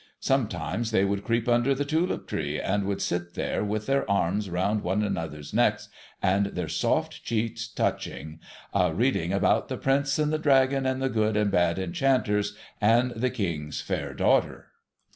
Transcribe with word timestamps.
Sometimes 0.19 0.89
they 0.89 1.05
would 1.05 1.23
creep 1.23 1.47
under 1.47 1.75
the 1.75 1.85
Tulip 1.85 2.25
tree, 2.25 2.59
and 2.59 2.85
would 2.85 3.03
sit 3.03 3.35
there 3.35 3.63
with 3.63 3.85
their 3.85 4.09
arms 4.09 4.49
round 4.49 4.81
one 4.81 5.03
another's 5.03 5.53
necks, 5.53 5.89
and 6.23 6.47
their 6.47 6.67
soft 6.67 7.23
cheeks 7.23 7.67
touching, 7.67 8.39
a 8.73 8.91
reading 8.95 9.31
about 9.31 9.67
the 9.67 9.77
Prince 9.77 10.17
and 10.17 10.33
the 10.33 10.39
Dragon, 10.39 10.87
and 10.87 11.03
the 11.03 11.07
good 11.09 11.37
and 11.37 11.51
bad 11.51 11.77
enchanters, 11.77 12.57
and 12.81 13.11
the 13.11 13.29
king's 13.29 13.79
fair 13.81 14.15
daughter. 14.15 14.71